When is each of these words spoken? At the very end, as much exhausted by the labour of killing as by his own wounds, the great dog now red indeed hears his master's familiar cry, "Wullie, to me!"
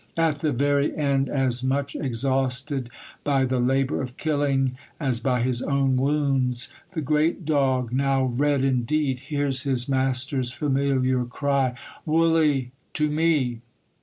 At 0.17 0.39
the 0.39 0.51
very 0.51 0.97
end, 0.97 1.29
as 1.29 1.61
much 1.63 1.95
exhausted 1.95 2.89
by 3.23 3.45
the 3.45 3.59
labour 3.59 4.01
of 4.01 4.17
killing 4.17 4.75
as 4.99 5.19
by 5.19 5.43
his 5.43 5.61
own 5.61 5.95
wounds, 5.95 6.69
the 6.93 7.01
great 7.03 7.45
dog 7.45 7.93
now 7.93 8.23
red 8.25 8.63
indeed 8.63 9.19
hears 9.19 9.61
his 9.61 9.87
master's 9.87 10.51
familiar 10.51 11.23
cry, 11.25 11.75
"Wullie, 12.07 12.71
to 12.93 13.11
me!" 13.11 13.61